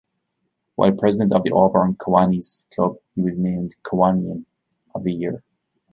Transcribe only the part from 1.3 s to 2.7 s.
of the Auburn Kiwanis